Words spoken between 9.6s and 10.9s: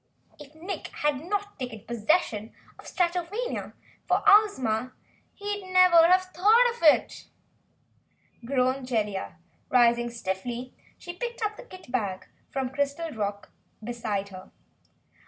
Rising stiffly,